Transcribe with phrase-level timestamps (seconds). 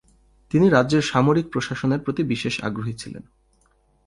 [0.51, 3.23] তিনি রাজ্যের সামরিক প্রশাসনের প্রতি বিশেষ আগ্রহী ছিলেন।